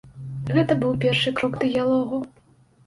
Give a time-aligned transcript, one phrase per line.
[0.55, 2.25] Гэта быў першы крок дыялогу.